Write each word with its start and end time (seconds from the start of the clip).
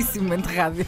belíssimo 0.00 0.24
momento 0.24 0.48
de 0.48 0.56
rádio. 0.56 0.86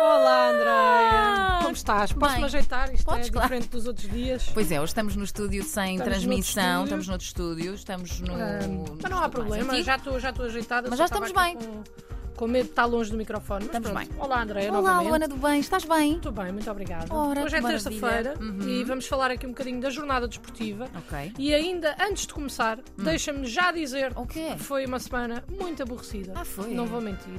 Olá, 0.00 0.50
Andréia. 0.50 1.58
Como 1.62 1.72
estás? 1.74 2.12
Posso-me 2.12 2.36
Bem. 2.38 2.44
ajeitar? 2.44 2.92
Isto 2.92 3.04
Podes, 3.04 3.28
é 3.28 3.30
claro. 3.30 3.48
diferente 3.48 3.68
dos 3.70 3.86
outros 3.86 4.10
dias. 4.10 4.50
Pois 4.52 4.70
é, 4.72 4.80
hoje 4.80 4.90
estamos 4.90 5.16
no 5.16 5.24
estúdio 5.24 5.62
sem 5.62 5.96
Estamos 5.96 6.12
transmissão, 6.12 6.62
noutro 6.80 6.82
estúdio. 6.82 6.84
estamos 6.84 7.08
noutro 7.08 7.26
estúdio, 7.26 7.74
estamos 7.74 8.20
no. 8.20 8.34
Ah, 8.34 8.66
no 8.66 8.98
mas 9.00 9.10
não 9.10 9.18
há 9.18 9.20
estúdio 9.20 9.20
mais 9.20 9.30
problema, 9.30 9.72
antigo. 9.72 9.86
já 9.86 9.96
estou 9.96 10.20
já 10.20 10.30
estou 10.30 10.44
ajeitada. 10.46 10.88
Mas 10.90 10.98
só 10.98 11.02
já 11.02 11.04
estava 11.06 11.26
estamos 11.26 11.46
aqui 11.56 11.66
Com, 11.66 11.72
com 11.72 12.21
medo 12.48 12.64
de 12.64 12.70
estar 12.70 12.84
longe 12.86 13.10
do 13.10 13.16
microfone. 13.16 13.66
Mas 13.66 13.76
Estamos 13.76 13.90
pronto. 13.90 14.08
bem. 14.08 14.18
Olá, 14.24 14.42
Andréia, 14.42 14.70
Olá, 14.72 14.80
novamente. 14.82 15.08
Luana 15.08 15.28
do 15.28 15.36
Bem, 15.36 15.60
estás 15.60 15.84
bem? 15.84 16.10
Muito 16.12 16.32
bem, 16.32 16.52
muito 16.52 16.70
obrigada. 16.70 17.06
Ora, 17.14 17.44
Hoje 17.44 17.56
é 17.56 17.62
terça-feira. 17.62 18.34
Uhum. 18.40 18.68
e 18.68 18.84
vamos 18.84 19.06
falar 19.06 19.30
aqui 19.30 19.46
um 19.46 19.50
bocadinho 19.50 19.80
da 19.80 19.90
jornada 19.90 20.26
desportiva. 20.26 20.88
Ok. 20.96 21.32
E 21.38 21.54
ainda 21.54 21.96
antes 22.00 22.26
de 22.26 22.34
começar, 22.34 22.78
deixa-me 22.98 23.46
já 23.46 23.70
dizer 23.72 24.12
O 24.16 24.26
quê? 24.26 24.52
que 24.56 24.62
foi 24.62 24.84
uma 24.86 24.98
semana 24.98 25.44
muito 25.48 25.82
aborrecida. 25.82 26.32
Ah, 26.34 26.44
foi? 26.44 26.72
Não 26.74 26.86
vou 26.86 27.00
mentir. 27.00 27.38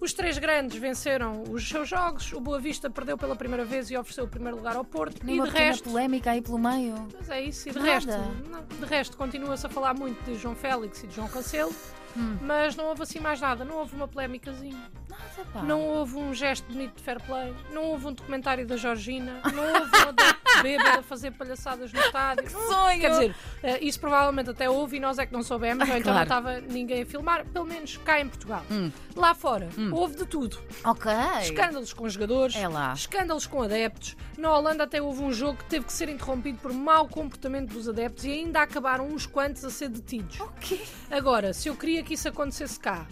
Os 0.00 0.12
três 0.12 0.36
grandes 0.36 0.76
venceram 0.78 1.44
os 1.48 1.68
seus 1.68 1.88
jogos, 1.88 2.32
o 2.32 2.40
Boa 2.40 2.58
Vista 2.58 2.90
perdeu 2.90 3.16
pela 3.16 3.36
primeira 3.36 3.64
vez 3.64 3.88
e 3.88 3.96
ofereceu 3.96 4.24
o 4.24 4.28
primeiro 4.28 4.56
lugar 4.56 4.74
ao 4.74 4.84
Porto. 4.84 5.18
E 5.24 5.40
de 5.40 5.48
resto, 5.48 5.88
polémica 5.88 6.32
aí 6.32 6.42
pelo 6.42 6.58
meio. 6.58 7.06
Mas 7.16 7.30
é 7.30 7.40
isso, 7.40 7.68
e 7.68 7.72
de 7.72 7.78
Nada. 7.78 7.92
resto, 7.92 8.10
não, 8.50 8.64
de 8.80 8.84
resto 8.84 9.16
continua-se 9.16 9.64
a 9.64 9.68
falar 9.68 9.94
muito 9.94 10.20
de 10.24 10.34
João 10.36 10.56
Félix 10.56 11.04
e 11.04 11.06
de 11.06 11.14
João 11.14 11.28
Cancelo, 11.28 11.72
Hum. 12.16 12.36
mas 12.42 12.76
não 12.76 12.86
houve 12.86 13.02
assim 13.02 13.20
mais 13.20 13.40
nada, 13.40 13.64
não 13.64 13.76
houve 13.78 13.94
uma 13.94 14.06
polémicazinha, 14.08 14.90
Nada, 15.08 15.22
pá. 15.52 15.62
não 15.62 15.80
houve 15.80 16.16
um 16.16 16.34
gesto 16.34 16.70
bonito 16.70 16.96
de 16.96 17.02
fair 17.02 17.20
play, 17.22 17.54
não 17.72 17.84
houve 17.84 18.06
um 18.08 18.12
documentário 18.12 18.66
da 18.66 18.76
Georgina, 18.76 19.40
não 19.54 19.62
houve 19.80 19.96
um 20.04 20.08
adepto 20.08 20.62
bêbado 20.62 20.98
a 20.98 21.02
fazer 21.02 21.30
palhaçadas 21.32 21.92
no 21.92 22.00
estádio. 22.00 22.44
Que 22.44 22.50
sonho! 22.50 23.00
Quer 23.00 23.10
dizer, 23.10 23.36
eh, 23.62 23.78
isso 23.84 23.98
provavelmente 24.00 24.50
até 24.50 24.68
houve 24.68 24.96
e 24.96 25.00
nós 25.00 25.18
é 25.18 25.26
que 25.26 25.32
não 25.32 25.42
soubemos, 25.42 25.88
ou 25.88 25.96
então 25.96 26.12
claro. 26.12 26.16
não 26.16 26.22
estava 26.22 26.60
ninguém 26.60 27.02
a 27.02 27.06
filmar, 27.06 27.44
pelo 27.46 27.64
menos 27.66 27.96
cá 27.98 28.20
em 28.20 28.28
Portugal. 28.28 28.62
Hum. 28.70 28.90
Lá 29.16 29.34
fora, 29.34 29.68
houve 29.92 30.16
de 30.16 30.26
tudo. 30.26 30.58
Ok. 30.84 31.10
Escândalos 31.42 31.92
com 31.92 32.08
jogadores, 32.08 32.56
É 32.56 32.66
lá. 32.68 32.92
escândalos 32.94 33.46
com 33.46 33.62
adeptos. 33.62 34.16
Na 34.38 34.56
Holanda 34.56 34.84
até 34.84 35.00
houve 35.00 35.22
um 35.22 35.32
jogo 35.32 35.58
que 35.58 35.64
teve 35.66 35.84
que 35.86 35.92
ser 35.92 36.08
interrompido 36.08 36.58
por 36.58 36.72
mau 36.72 37.06
comportamento 37.08 37.72
dos 37.72 37.88
adeptos 37.88 38.24
e 38.24 38.30
ainda 38.30 38.62
acabaram 38.62 39.06
uns 39.06 39.26
quantos 39.26 39.64
a 39.64 39.70
ser 39.70 39.88
detidos. 39.88 40.40
O 40.40 40.48
quê? 40.60 40.80
Agora, 41.10 41.52
se 41.52 41.68
eu 41.68 41.76
queria 41.76 42.01
que 42.02 42.14
isso 42.14 42.28
acontecesse 42.28 42.78
cá, 42.78 43.06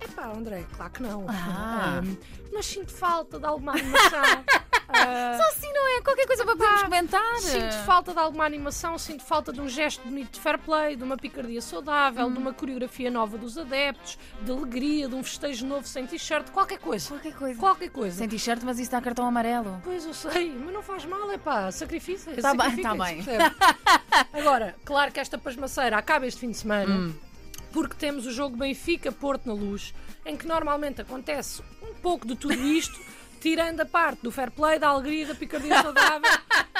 epá, 0.00 0.26
André, 0.28 0.64
claro 0.76 0.92
que 0.92 1.02
não. 1.02 1.26
Ah. 1.28 1.98
Ahm, 1.98 2.16
mas 2.52 2.66
sinto 2.66 2.92
falta 2.92 3.38
de 3.38 3.46
alguma 3.46 3.72
animação. 3.72 4.22
Ah, 4.92 5.38
Só 5.40 5.48
assim 5.56 5.72
não 5.72 5.96
é? 5.96 6.00
Qualquer 6.02 6.26
coisa 6.26 6.44
para 6.44 6.56
podermos 6.56 6.82
comentar. 6.82 7.38
Sinto 7.38 7.74
falta 7.86 8.12
de 8.12 8.18
alguma 8.18 8.44
animação, 8.44 8.98
sinto 8.98 9.22
falta 9.22 9.52
de 9.52 9.60
um 9.60 9.68
gesto 9.68 10.02
bonito 10.02 10.32
de 10.32 10.40
fair 10.40 10.58
play, 10.58 10.96
de 10.96 11.04
uma 11.04 11.16
picardia 11.16 11.62
saudável, 11.62 12.26
Hum. 12.26 12.32
de 12.32 12.38
uma 12.40 12.52
coreografia 12.52 13.08
nova 13.08 13.38
dos 13.38 13.56
adeptos, 13.56 14.18
de 14.42 14.50
alegria, 14.50 15.08
de 15.08 15.14
um 15.14 15.22
festejo 15.22 15.64
novo 15.64 15.86
sem 15.86 16.08
t-shirt, 16.08 16.50
qualquer 16.50 16.80
coisa. 16.80 17.08
Qualquer 17.08 17.32
coisa. 17.34 17.60
Qualquer 17.60 17.90
coisa. 17.90 18.16
Sem 18.18 18.28
t-shirt, 18.28 18.62
mas 18.64 18.80
isso 18.80 18.90
dá 18.90 19.00
cartão 19.00 19.24
amarelo. 19.26 19.80
Pois 19.84 20.04
eu 20.04 20.12
sei, 20.12 20.50
mas 20.58 20.74
não 20.74 20.82
faz 20.82 21.04
mal, 21.04 21.30
é 21.30 21.38
pá, 21.38 21.70
sacrifício. 21.70 22.32
Tá 22.42 22.52
bem, 22.52 22.82
sacrifiquem-se, 22.82 23.38
tá 23.38 23.48
bem. 23.48 23.54
Agora, 24.40 24.74
claro 24.84 25.12
que 25.12 25.20
esta 25.20 25.38
pasmaceira 25.38 25.96
acaba 25.98 26.26
este 26.26 26.40
fim 26.40 26.50
de 26.50 26.56
semana, 26.56 26.92
Hum. 26.92 27.14
Porque 27.72 27.94
temos 27.94 28.26
o 28.26 28.32
jogo 28.32 28.56
Benfica-Porto 28.56 29.46
na 29.46 29.54
luz, 29.54 29.94
em 30.24 30.36
que 30.36 30.46
normalmente 30.46 31.00
acontece 31.00 31.62
um 31.82 31.94
pouco 31.94 32.26
de 32.26 32.36
tudo 32.36 32.54
isto, 32.54 32.98
tirando 33.40 33.80
a 33.80 33.86
parte 33.86 34.22
do 34.22 34.30
fair 34.30 34.50
play, 34.50 34.78
da 34.78 34.88
alegria, 34.88 35.26
da 35.26 35.34
picardia 35.34 35.82
saudável 35.82 36.30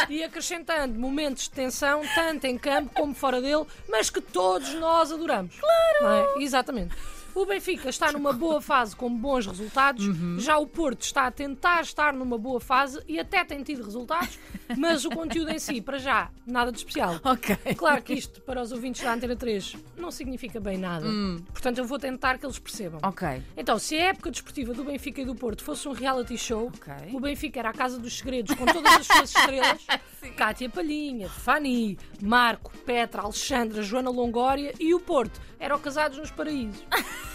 e 0.09 0.23
acrescentando 0.23 0.99
momentos 0.99 1.45
de 1.45 1.51
tensão, 1.51 2.03
tanto 2.15 2.47
em 2.47 2.59
campo 2.59 2.91
como 2.95 3.15
fora 3.15 3.41
dele, 3.41 3.65
mas 3.89 4.11
que 4.11 4.21
todos 4.21 4.75
nós 4.75 5.11
adoramos. 5.11 5.55
Claro! 5.59 6.41
Exatamente. 6.41 6.95
O 7.34 7.47
Benfica 7.47 7.89
está 7.89 8.11
numa 8.12 8.33
boa 8.33 8.61
fase 8.61 8.95
com 8.97 9.09
bons 9.14 9.47
resultados, 9.47 10.05
já 10.39 10.59
o 10.59 10.67
Porto 10.67 11.03
está 11.03 11.27
a 11.27 11.31
tentar 11.31 11.81
estar 11.82 12.12
numa 12.12 12.37
boa 12.37 12.60
fase 12.60 13.00
e 13.06 13.19
até 13.21 13.44
tem 13.44 13.62
tido 13.62 13.84
resultados, 13.84 14.38
mas 14.77 15.05
o 15.05 15.10
conteúdo 15.10 15.50
em 15.50 15.59
si, 15.59 15.81
para 15.81 15.99
já, 15.99 16.31
nada 16.47 16.71
de 16.72 16.78
especial. 16.78 17.21
Ok. 17.31 17.56
Claro 17.77 18.03
que 18.03 18.12
isto, 18.15 18.41
para 18.43 18.60
os 18.60 18.72
ouvintes 18.72 19.03
da 19.03 19.12
Antena 19.15 19.37
3, 19.37 19.77
não 19.97 20.10
significa 20.10 20.59
bem 20.60 20.77
nada. 20.77 21.06
Portanto, 21.53 21.78
eu 21.78 21.84
vou 21.84 21.99
tentar 21.99 22.38
que 22.38 22.44
eles 22.44 22.59
percebam. 22.59 23.00
Ok. 23.05 23.43
Então, 23.56 23.78
se 23.78 23.97
a 23.97 24.06
época 24.09 24.31
desportiva 24.31 24.75
do 24.75 24.84
Benfica 24.84 25.21
e 25.21 25.25
do 25.25 25.34
Porto 25.34 25.62
fosse 25.62 25.87
um 25.88 25.93
reality 25.93 26.37
show, 26.37 26.66
Ok. 26.76 26.93
o 27.12 27.21
Benfica 27.21 27.60
era 27.60 27.71
a 27.71 27.72
Casa 27.72 27.99
dos 27.99 28.19
Segredos 28.19 28.55
com 28.56 28.66
todas 28.66 28.93
as 28.94 29.06
suas 29.06 29.31
estrelas: 29.34 29.87
Cátia 30.37 30.69
Palhinha, 30.69 31.28
Fanny, 31.28 31.97
Marco, 32.21 32.72
Petra, 32.78 33.22
Alexandra, 33.22 33.82
Joana 33.82 34.10
Longória 34.10 34.75
e 34.81 34.93
o 34.93 35.00
Porto 35.00 35.41
era 35.59 35.76
o 35.76 35.78
Casados 35.78 36.19
nos 36.19 36.31
Paraísos. 36.31 36.84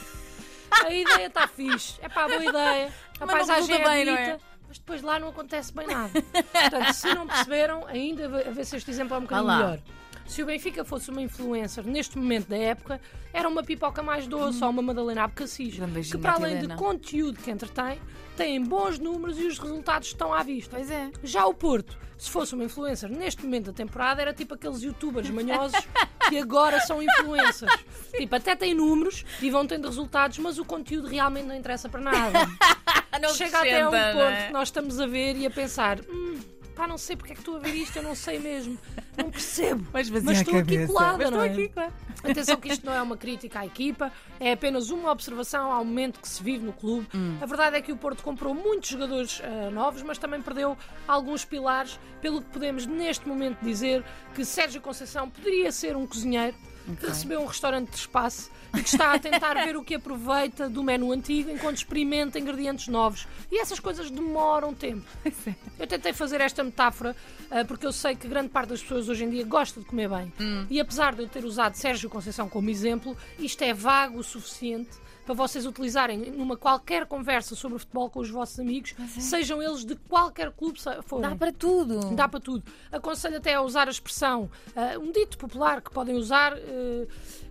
A 0.85 0.93
ideia 0.93 1.27
está 1.27 1.47
fixe, 1.47 1.95
é 2.01 2.07
pá, 2.07 2.27
boa 2.27 2.45
ideia. 2.45 2.93
A 3.19 3.25
Mas 3.25 3.35
paisagem 3.35 3.75
é 3.75 3.83
bem, 3.83 4.05
bonita, 4.05 4.21
é? 4.21 4.39
mas 4.67 4.77
depois 4.77 5.01
lá 5.01 5.19
não 5.19 5.29
acontece 5.29 5.73
bem 5.73 5.87
nada. 5.87 6.21
Portanto, 6.21 6.93
se 6.93 7.13
não 7.13 7.25
perceberam, 7.25 7.87
ainda 7.87 8.25
a 8.25 8.51
ver 8.51 8.65
se 8.65 8.75
este 8.75 8.91
exemplo 8.91 9.15
é 9.15 9.19
um 9.19 9.21
bocadinho 9.21 9.51
melhor. 9.51 9.79
Se 10.27 10.41
o 10.41 10.45
Benfica 10.45 10.83
fosse 10.83 11.09
uma 11.11 11.21
influencer 11.21 11.85
neste 11.85 12.17
momento 12.17 12.47
da 12.47 12.57
época, 12.57 12.99
era 13.31 13.47
uma 13.47 13.63
pipoca 13.63 14.01
mais 14.01 14.27
doce 14.27 14.63
ou 14.63 14.69
uma 14.69 14.81
Madalena 14.81 15.23
Abcacis, 15.23 15.75
que 16.11 16.17
para 16.17 16.33
além 16.33 16.59
de 16.59 16.75
conteúdo 16.75 17.39
que 17.39 17.51
entretém, 17.51 17.99
têm 18.35 18.61
bons 18.61 18.97
números 18.99 19.39
e 19.39 19.45
os 19.45 19.59
resultados 19.59 20.09
estão 20.09 20.33
à 20.33 20.41
vista. 20.41 20.75
Pois 20.75 20.89
é. 20.89 21.11
Já 21.23 21.45
o 21.45 21.53
Porto, 21.53 21.97
se 22.17 22.29
fosse 22.29 22.55
uma 22.55 22.63
influencer 22.63 23.09
neste 23.09 23.43
momento 23.43 23.65
da 23.67 23.73
temporada, 23.73 24.21
era 24.21 24.33
tipo 24.33 24.55
aqueles 24.55 24.81
youtubers 24.81 25.29
manhosos 25.29 25.79
que 26.29 26.37
agora 26.37 26.79
são 26.81 27.01
influencers. 27.01 27.71
Tipo, 28.15 28.33
até 28.33 28.55
têm 28.55 28.73
números 28.73 29.25
e 29.41 29.49
vão 29.49 29.67
tendo 29.67 29.89
resultados, 29.89 30.37
mas 30.37 30.57
o 30.57 30.63
conteúdo 30.63 31.05
realmente 31.05 31.47
não 31.47 31.55
interessa 31.55 31.89
para 31.89 31.99
nada. 31.99 32.47
Chega 33.35 33.59
até 33.59 33.85
um 33.85 33.91
ponto 33.91 34.21
é? 34.21 34.47
que 34.47 34.53
nós 34.53 34.69
estamos 34.69 35.01
a 35.01 35.05
ver 35.05 35.35
e 35.35 35.45
a 35.45 35.51
pensar: 35.51 35.99
hum, 36.09 36.39
pá, 36.75 36.87
não 36.87 36.97
sei 36.97 37.15
porque 37.15 37.31
é 37.31 37.35
que 37.35 37.41
estou 37.41 37.55
a 37.55 37.59
ver 37.59 37.73
isto, 37.73 37.95
eu 37.97 38.03
não 38.03 38.13
sei 38.13 38.37
mesmo, 38.37 38.77
não 39.17 39.31
percebo. 39.31 39.87
Mas 39.93 40.09
Mas 40.09 40.37
estou 40.39 40.59
aqui 40.59 40.73
cabeça. 40.75 40.93
colada, 40.93 41.17
Mas 41.17 41.31
não 41.31 41.45
estou 41.45 41.61
é? 41.61 41.63
aqui, 41.65 41.73
claro. 41.73 41.93
Atenção 42.23 42.57
que 42.57 42.67
isto 42.69 42.85
não 42.85 42.93
é 42.93 43.01
uma 43.01 43.15
crítica 43.17 43.59
à 43.59 43.65
equipa, 43.65 44.11
é 44.39 44.51
apenas 44.51 44.89
uma 44.89 45.11
observação 45.11 45.71
ao 45.71 45.85
momento 45.85 46.19
que 46.19 46.27
se 46.27 46.41
vive 46.43 46.65
no 46.65 46.73
clube. 46.73 47.07
A 47.41 47.45
verdade 47.45 47.77
é 47.77 47.81
que 47.81 47.91
o 47.91 47.97
Porto 47.97 48.23
comprou 48.23 48.53
muitos 48.53 48.89
jogadores 48.89 49.41
ah, 49.43 49.69
novos, 49.69 50.01
mas 50.01 50.17
também 50.17 50.41
perdeu 50.41 50.77
alguns 51.07 51.45
pilares, 51.45 51.99
pelo 52.21 52.41
que 52.41 52.49
podemos 52.49 52.85
neste 52.85 53.27
momento 53.27 53.59
dizer 53.61 54.03
que 54.33 54.43
Sérgio 54.43 54.81
Conceição 54.81 55.29
poderia 55.29 55.71
ser 55.71 55.95
um 55.95 56.05
cozinheiro 56.07 56.55
que 56.99 57.05
recebeu 57.07 57.41
um 57.41 57.45
restaurante 57.45 57.89
de 57.89 57.97
espaço 57.97 58.51
e 58.73 58.81
que 58.81 58.89
está 58.89 59.13
a 59.13 59.19
tentar 59.19 59.53
ver 59.65 59.75
o 59.75 59.83
que 59.83 59.95
aproveita 59.95 60.69
do 60.69 60.83
menu 60.83 61.11
antigo 61.11 61.49
enquanto 61.49 61.77
experimenta 61.77 62.39
ingredientes 62.39 62.87
novos. 62.87 63.27
E 63.51 63.59
essas 63.59 63.79
coisas 63.79 64.11
demoram 64.11 64.73
tempo. 64.73 65.05
Eu 65.79 65.87
tentei 65.87 66.13
fazer 66.13 66.41
esta 66.41 66.63
metáfora 66.63 67.15
ah, 67.51 67.65
porque 67.65 67.85
eu 67.85 67.91
sei 67.91 68.15
que 68.15 68.27
grande 68.27 68.49
parte 68.49 68.69
das 68.69 68.81
pessoas 68.81 69.09
hoje 69.09 69.23
em 69.23 69.29
dia 69.29 69.43
gosta 69.43 69.79
de 69.79 69.85
comer 69.85 70.09
bem. 70.09 70.33
E 70.69 70.79
apesar 70.79 71.13
de 71.13 71.23
eu 71.23 71.27
ter 71.27 71.43
usado 71.43 71.75
Sérgio 71.75 72.09
Conceição 72.09 72.47
como 72.49 72.69
exemplo, 72.69 73.15
isto 73.37 73.61
é 73.61 73.73
vago 73.73 74.19
o 74.19 74.23
suficiente 74.23 75.05
para 75.25 75.33
vocês 75.33 75.65
utilizarem 75.65 76.31
numa 76.31 76.55
qualquer 76.55 77.05
conversa 77.07 77.55
sobre 77.55 77.79
futebol 77.79 78.09
com 78.09 78.19
os 78.19 78.29
vossos 78.29 78.59
amigos, 78.59 78.93
sejam 79.17 79.61
eles 79.61 79.83
de 79.83 79.95
qualquer 79.95 80.51
clube 80.51 80.79
forem. 81.03 81.29
Dá 81.29 81.35
para 81.35 81.51
tudo. 81.51 82.15
Dá 82.15 82.29
para 82.29 82.39
tudo. 82.39 82.63
Aconselho 82.91 83.37
até 83.37 83.55
a 83.55 83.61
usar 83.61 83.87
a 83.87 83.91
expressão, 83.91 84.49
ah, 84.75 84.99
um 84.99 85.11
dito 85.11 85.37
popular 85.37 85.81
que 85.81 85.91
podem 85.91 86.15
usar, 86.15 86.53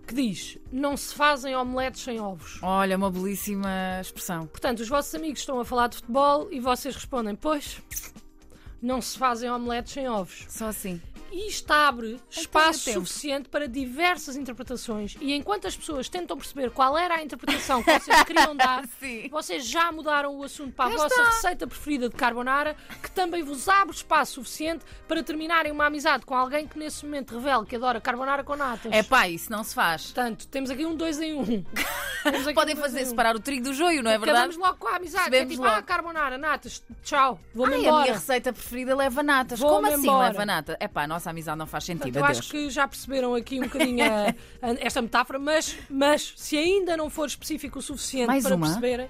que 0.07 0.15
diz: 0.15 0.59
não 0.71 0.97
se 0.97 1.15
fazem 1.15 1.55
omeletes 1.57 2.03
sem 2.03 2.21
ovos. 2.21 2.59
Olha, 2.63 2.97
uma 2.97 3.11
belíssima 3.11 4.01
expressão. 4.01 4.47
Portanto, 4.47 4.81
os 4.81 4.89
vossos 4.89 5.15
amigos 5.15 5.41
estão 5.41 5.59
a 5.61 5.65
falar 5.65 5.89
de 5.89 5.97
futebol 5.97 6.49
e 6.51 6.61
vocês 6.61 6.95
respondem: 6.95 7.35
Pois, 7.35 7.81
não 8.81 9.01
se 9.01 9.19
fazem 9.19 9.51
omeletes 9.51 9.93
sem 9.93 10.09
ovos. 10.09 10.47
Só 10.49 10.67
assim. 10.67 11.01
E 11.35 11.49
isto 11.49 11.69
abre 11.73 12.21
espaço 12.31 12.93
suficiente 12.93 13.49
para 13.49 13.67
diversas 13.67 14.37
interpretações. 14.37 15.17
E 15.21 15.35
enquanto 15.35 15.67
as 15.67 15.77
pessoas 15.77 16.09
tentam 16.09 16.37
perceber 16.37 16.71
qual 16.71 16.97
era 16.97 17.17
a 17.17 17.23
interpretação 17.25 17.83
que 17.83 17.99
vocês 17.99 18.23
queriam 18.23 18.55
dar, 18.55 18.85
vocês 19.33 19.67
já 19.67 19.91
mudaram 19.91 20.37
o 20.37 20.45
assunto 20.45 20.73
para 20.75 20.95
a 20.95 20.97
vossa 20.97 21.25
receita 21.25 21.67
preferida 21.67 22.09
de 22.09 22.15
carbonara, 22.15 22.77
que 23.03 23.11
também 23.11 23.43
vos 23.43 23.69
abre 23.69 23.97
espaço 23.97 24.35
suficiente 24.35 24.85
para 25.09 25.25
terminarem 25.25 25.73
uma 25.73 25.87
amizade 25.87 26.25
com 26.25 26.37
alguém 26.37 26.69
que 26.69 26.79
nesse 26.79 27.05
momento 27.05 27.35
revela 27.35 27.67
que 27.67 27.75
adora 27.75 28.01
carbonara 28.01 28.45
com 28.45 28.55
natas. 28.55 28.93
É 28.93 29.03
pá, 29.03 29.29
isso 29.29 29.51
não 29.51 29.65
se 29.65 29.75
faz. 29.75 30.05
Portanto, 30.05 30.47
temos 30.47 30.71
aqui 30.71 30.87
um 30.87 30.95
dois 30.95 31.21
em 31.21 31.35
um. 31.35 31.65
Podem 32.55 32.77
um 32.77 32.79
fazer 32.79 33.03
um. 33.03 33.07
separar 33.07 33.35
o 33.35 33.41
trigo 33.41 33.65
do 33.65 33.75
joio, 33.75 34.05
não 34.05 34.11
é 34.11 34.19
verdade? 34.19 34.39
Acabamos 34.39 34.57
logo 34.57 34.79
com 34.79 34.87
a 34.89 34.97
amizade. 34.97 35.27
É 35.27 35.31
Percebemos 35.31 35.55
tipo, 35.55 35.65
logo. 35.65 35.77
ah, 35.79 35.83
carbonara, 35.83 36.39
natas, 36.39 36.83
tchau, 37.03 37.41
vou-me 37.53 37.75
Ai, 37.75 37.81
a 37.81 37.83
embora. 37.83 38.03
minha 38.03 38.15
receita 38.15 38.53
preferida 38.53 38.95
leva 38.95 39.23
natas. 39.23 39.59
Como 39.61 39.87
assim 39.87 40.03
embora. 40.03 40.29
leva 40.29 40.47
nata? 40.47 40.77
É 40.79 40.87
pá, 40.87 41.03
a 41.03 41.07
nossa 41.25 41.31
amizade 41.31 41.59
não 41.59 41.67
faz 41.67 41.85
sentido. 41.85 42.13
Portanto, 42.13 42.23
eu 42.35 42.39
acho 42.39 42.51
que 42.51 42.69
já 42.71 42.87
perceberam 42.87 43.35
aqui 43.35 43.59
um 43.59 43.63
bocadinho 43.65 44.05
a- 44.05 44.29
a- 44.63 44.75
esta 44.81 45.01
metáfora, 45.01 45.39
mas, 45.39 45.77
mas 45.89 46.35
se 46.37 46.57
ainda 46.57 46.97
não 46.97 47.09
for 47.09 47.27
específico 47.27 47.79
o 47.79 47.83
suficiente 47.83 48.27
Mais 48.27 48.45
para 48.45 48.55
uma? 48.55 48.67
perceberem, 48.67 49.09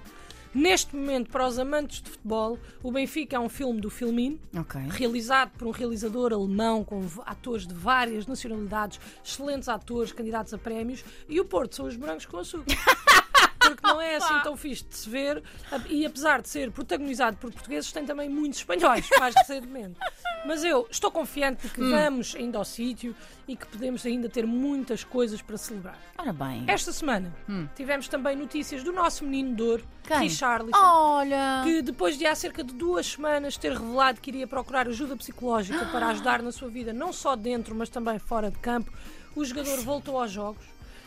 Neste 0.57 0.95
momento, 0.95 1.31
para 1.33 1.45
os 1.49 1.59
amantes 1.59 2.01
de 2.01 2.09
futebol, 2.11 2.57
o 2.81 2.93
Benfica 2.93 3.35
é 3.35 3.41
um 3.41 3.49
filme 3.49 3.81
do 3.81 3.91
Filmin, 3.91 4.39
Ok. 4.57 4.81
realizado 4.89 5.51
por 5.59 5.67
um 5.67 5.73
realizador 5.73 6.33
alemão 6.33 6.85
com 6.85 7.05
atores 7.27 7.67
de 7.67 7.75
várias 7.75 8.25
nacionalidades, 8.29 9.01
excelentes 9.25 9.69
atores, 9.69 10.13
candidatos 10.13 10.55
a 10.55 10.59
prémios, 10.59 11.05
e 11.29 11.41
o 11.41 11.45
Porto 11.45 11.75
são 11.75 11.87
os 11.87 11.97
morangos 11.97 12.25
com 12.27 12.39
açúcar. 12.39 12.67
Porque 13.69 13.87
não 13.87 14.01
é 14.01 14.17
assim 14.17 14.41
tão 14.43 14.57
fixe 14.57 14.85
de 14.85 14.97
se 14.97 15.09
ver, 15.09 15.43
e 15.89 16.05
apesar 16.07 16.41
de 16.43 16.49
ser 16.49 16.71
protagonizado 16.71 17.37
por 17.37 17.51
portugueses, 17.53 17.91
tem 17.93 18.05
também 18.05 18.29
muitos 18.29 18.59
espanhóis, 18.61 19.09
mais 19.19 19.35
recentemente. 19.35 19.99
Mas 20.47 20.63
eu 20.63 20.87
estou 20.91 21.11
confiante 21.11 21.67
de 21.67 21.73
que 21.73 21.83
Hum. 21.83 21.91
vamos 21.91 22.35
ainda 22.37 22.59
ao 22.59 22.65
sítio 22.65 23.17
e 23.49 23.57
que 23.57 23.67
podemos 23.67 24.05
ainda 24.05 24.29
ter 24.29 24.47
muitas 24.47 25.03
coisas 25.03 25.41
para 25.41 25.57
celebrar. 25.57 25.99
Ora 26.19 26.33
bem. 26.33 26.65
Esta 26.67 26.93
semana 26.93 27.35
tivemos 27.75 28.09
também 28.09 28.37
notícias 28.37 28.83
do 28.83 28.93
nosso 28.93 29.25
menino 29.25 29.55
de 29.57 29.63
ouro? 29.63 29.85
Richarlison 30.07 30.77
Olha. 30.79 31.63
que 31.65 31.81
depois 31.81 32.19
de 32.19 32.27
há 32.27 32.35
cerca 32.35 32.63
de 32.63 32.75
duas 32.75 33.07
semanas 33.07 33.57
ter 33.57 33.73
revelado 33.73 34.21
que 34.21 34.31
iria 34.31 34.47
procurar 34.47 34.87
ajuda 34.87 35.17
psicológica 35.17 35.87
para 35.87 36.09
ajudar 36.13 36.43
na 36.43 36.53
sua 36.53 36.69
vida, 36.69 36.93
não 36.93 37.11
só 37.13 37.35
dentro, 37.35 37.75
mas 37.75 37.89
também 37.89 38.19
fora 38.19 38.51
de 38.51 38.59
campo, 38.59 38.93
o 39.35 39.43
jogador 39.45 39.79
voltou 39.81 40.21
aos 40.21 40.31
jogos 40.31 40.63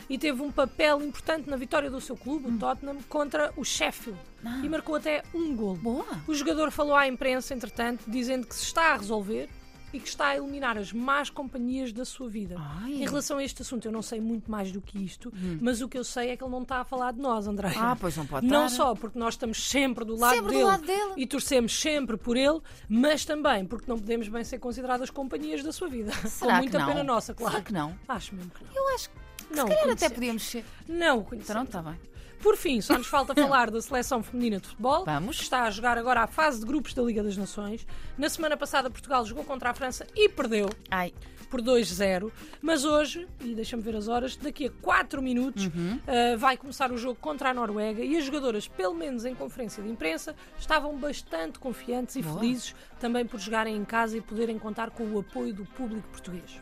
e 0.08 0.16
teve 0.18 0.40
um 0.42 0.50
papel 0.50 1.02
importante 1.02 1.48
na 1.50 1.56
vitória 1.56 1.90
do 1.90 2.00
seu 2.00 2.16
clube, 2.16 2.48
o 2.48 2.58
Tottenham, 2.58 2.96
contra 3.08 3.52
o 3.56 3.64
Sheffield. 3.64 4.18
E 4.62 4.68
marcou 4.68 4.94
até 4.94 5.22
um 5.34 5.54
gol. 5.54 5.76
Boa. 5.76 6.06
O 6.26 6.34
jogador 6.34 6.70
falou 6.70 6.94
à 6.94 7.06
imprensa, 7.08 7.52
entretanto, 7.54 8.04
dizendo 8.08 8.46
que 8.46 8.54
se 8.54 8.64
está 8.64 8.94
a 8.94 8.96
resolver 8.96 9.48
e 9.90 9.98
que 9.98 10.06
está 10.06 10.26
a 10.28 10.36
eliminar 10.36 10.76
as 10.76 10.92
más 10.92 11.30
companhias 11.30 11.92
da 11.94 12.04
sua 12.04 12.28
vida. 12.28 12.56
Ai. 12.58 12.92
Em 12.92 13.06
relação 13.06 13.38
a 13.38 13.42
este 13.42 13.62
assunto, 13.62 13.86
eu 13.86 13.90
não 13.92 14.02
sei 14.02 14.20
muito 14.20 14.50
mais 14.50 14.70
do 14.70 14.82
que 14.82 15.02
isto, 15.02 15.32
mas 15.62 15.80
o 15.80 15.88
que 15.88 15.96
eu 15.98 16.04
sei 16.04 16.28
é 16.28 16.36
que 16.36 16.44
ele 16.44 16.50
não 16.52 16.60
está 16.62 16.76
a 16.80 16.84
falar 16.84 17.12
de 17.12 17.18
nós, 17.20 17.46
André. 17.46 17.72
Ah, 17.74 17.96
pois 17.98 18.14
não 18.14 18.26
pode 18.26 18.46
Não 18.46 18.66
estar. 18.66 18.76
só 18.76 18.94
porque 18.94 19.18
nós 19.18 19.32
estamos 19.34 19.66
sempre 19.70 20.04
do 20.04 20.14
lado, 20.14 20.34
Sempre 20.34 20.48
do 20.52 20.58
dele, 20.58 20.64
lado 20.64 20.86
dele. 20.86 21.12
e 21.16 21.26
torcemos 21.26 21.80
sempre 21.80 22.18
por 22.18 22.36
ele, 22.36 22.60
mas 22.86 23.24
também 23.24 23.64
porque 23.64 23.86
não 23.90 23.98
podemos 23.98 24.28
bem 24.28 24.44
ser 24.44 24.58
consideradas 24.58 25.08
companhias 25.08 25.62
da 25.64 25.72
sua 25.72 25.88
vida. 25.88 26.12
Será 26.28 26.56
Com 26.56 26.58
muita 26.58 26.84
pena 26.84 27.02
nossa, 27.02 27.32
claro. 27.32 27.52
Será 27.54 27.64
que 27.64 27.72
não? 27.72 27.98
Acho 28.06 28.34
mesmo 28.34 28.50
que 28.50 28.62
não. 28.64 28.70
Eu 28.74 28.94
acho 28.94 29.08
que 29.08 29.16
Não, 29.50 29.66
se 29.66 29.74
calhar 29.74 29.90
até 29.90 30.08
podíamos 30.08 30.42
ser. 30.42 30.64
Não. 30.86 31.22
Pronto, 31.22 31.64
está 31.64 31.82
bem. 31.82 31.98
Por 32.40 32.56
fim, 32.56 32.80
só 32.80 32.96
nos 32.96 33.06
falta 33.06 33.34
falar 33.40 33.70
da 33.70 33.80
seleção 33.82 34.22
feminina 34.22 34.60
de 34.60 34.68
futebol, 34.68 35.04
Vamos. 35.04 35.38
que 35.38 35.42
está 35.42 35.64
a 35.64 35.70
jogar 35.70 35.98
agora 35.98 36.22
a 36.22 36.26
fase 36.26 36.60
de 36.60 36.66
grupos 36.66 36.94
da 36.94 37.02
Liga 37.02 37.22
das 37.22 37.36
Nações. 37.36 37.86
Na 38.16 38.28
semana 38.28 38.56
passada, 38.56 38.88
Portugal 38.90 39.24
jogou 39.26 39.44
contra 39.44 39.70
a 39.70 39.74
França 39.74 40.06
e 40.14 40.28
perdeu 40.28 40.70
Ai. 40.90 41.12
por 41.50 41.60
2-0. 41.60 42.30
Mas 42.62 42.84
hoje, 42.84 43.26
e 43.40 43.54
deixa-me 43.54 43.82
ver 43.82 43.96
as 43.96 44.06
horas, 44.06 44.36
daqui 44.36 44.66
a 44.66 44.70
4 44.70 45.20
minutos 45.20 45.66
uh, 45.66 46.38
vai 46.38 46.56
começar 46.56 46.92
o 46.92 46.96
jogo 46.96 47.18
contra 47.20 47.50
a 47.50 47.54
Noruega 47.54 48.04
e 48.04 48.16
as 48.16 48.24
jogadoras, 48.24 48.68
pelo 48.68 48.94
menos 48.94 49.24
em 49.24 49.34
conferência 49.34 49.82
de 49.82 49.88
imprensa, 49.88 50.36
estavam 50.58 50.96
bastante 50.96 51.58
confiantes 51.58 52.14
e 52.14 52.22
Boa. 52.22 52.38
felizes 52.38 52.74
também 53.00 53.26
por 53.26 53.40
jogarem 53.40 53.76
em 53.76 53.84
casa 53.84 54.16
e 54.16 54.20
poderem 54.20 54.58
contar 54.58 54.90
com 54.90 55.04
o 55.04 55.18
apoio 55.18 55.52
do 55.52 55.64
público 55.64 56.06
português. 56.08 56.60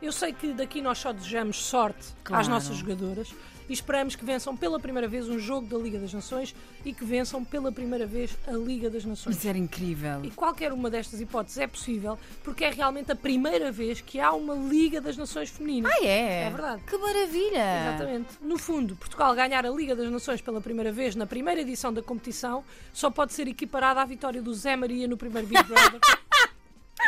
Eu 0.00 0.12
sei 0.12 0.32
que 0.32 0.52
daqui 0.52 0.80
nós 0.80 0.98
só 0.98 1.12
desejamos 1.12 1.56
sorte 1.64 1.98
às 2.00 2.14
Claro. 2.24 2.48
nossas 2.50 2.76
jogadoras 2.76 3.28
e 3.68 3.72
esperamos 3.72 4.16
que 4.16 4.24
vençam 4.24 4.56
pela 4.56 4.80
primeira 4.80 5.06
vez 5.06 5.28
um 5.28 5.38
jogo 5.38 5.66
da 5.66 5.76
Liga 5.76 5.98
das 5.98 6.14
Nações 6.14 6.54
e 6.86 6.92
que 6.94 7.04
vençam 7.04 7.44
pela 7.44 7.70
primeira 7.70 8.06
vez 8.06 8.34
a 8.46 8.52
Liga 8.52 8.88
das 8.88 9.04
Nações. 9.04 9.36
Isso 9.36 9.46
era 9.46 9.58
incrível. 9.58 10.24
E 10.24 10.30
qualquer 10.30 10.72
uma 10.72 10.88
destas 10.88 11.20
hipóteses 11.20 11.58
é 11.58 11.66
possível 11.66 12.18
porque 12.42 12.64
é 12.64 12.70
realmente 12.70 13.12
a 13.12 13.16
primeira 13.16 13.70
vez 13.70 14.00
que 14.00 14.18
há 14.20 14.32
uma 14.32 14.54
Liga 14.54 15.02
das 15.02 15.18
Nações 15.18 15.50
Feminina. 15.50 15.90
Ah, 15.92 15.98
é? 16.02 16.44
É 16.44 16.50
verdade. 16.50 16.82
Que 16.84 16.96
maravilha. 16.96 17.88
Exatamente. 17.88 18.28
No 18.40 18.56
fundo, 18.56 18.96
Portugal 18.96 19.34
ganhar 19.34 19.66
a 19.66 19.70
Liga 19.70 19.94
das 19.94 20.10
Nações 20.10 20.40
pela 20.40 20.62
primeira 20.62 20.90
vez 20.90 21.14
na 21.14 21.26
primeira 21.26 21.60
edição 21.60 21.92
da 21.92 22.00
competição 22.02 22.64
só 22.92 23.10
pode 23.10 23.34
ser 23.34 23.48
equiparada 23.48 24.00
à 24.00 24.04
vitória 24.06 24.40
do 24.40 24.54
Zé 24.54 24.76
Maria 24.76 25.06
no 25.06 25.16
primeiro 25.18 25.46
Big 25.46 25.62
Brother. 25.64 26.00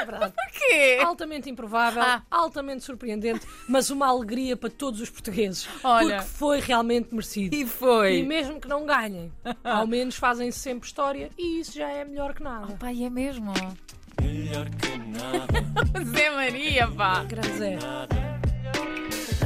É 0.01 0.05
verdade. 0.05 0.33
quê? 0.53 0.99
Altamente 1.05 1.49
improvável, 1.51 2.03
Ah. 2.03 2.23
altamente 2.31 2.85
surpreendente, 2.85 3.47
mas 3.69 3.91
uma 3.91 4.07
alegria 4.09 4.57
para 4.57 4.71
todos 4.71 5.01
os 5.01 5.11
portugueses. 5.11 5.69
Olha. 5.85 6.17
Porque 6.19 6.29
foi 6.31 6.61
realmente 6.61 7.09
merecido. 7.13 7.55
E 7.55 7.67
foi. 7.67 8.19
E 8.19 8.23
mesmo 8.23 8.61
que 8.61 8.69
não 8.69 8.85
ganhem, 8.87 9.33
ao 9.65 9.87
menos 9.87 10.17
fazem 10.17 10.51
sempre 10.51 10.87
história 10.87 11.31
e 11.39 11.61
isso 11.61 11.73
já 11.75 11.89
é 11.91 12.05
melhor 12.05 12.35
que 12.35 12.43
nada. 12.43 12.73
Pai, 12.79 13.03
é 13.05 13.11
mesmo. 13.11 13.53
Melhor 14.21 14.67
que 14.71 14.99
nada, 14.99 16.05
Zé 16.15 16.31
Maria, 16.31 16.87
pá. 16.89 17.25
Grande 17.25 17.53
Zé, 17.57 17.79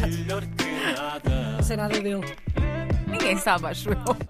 melhor 0.00 0.42
que 0.42 0.92
nada. 0.94 1.52
não 1.56 1.62
sei 1.62 1.76
nada 1.76 2.00
dele. 2.00 2.36
Ninguém 3.06 3.36
sabe, 3.38 3.66
acho 3.66 3.90
eu. 3.90 3.96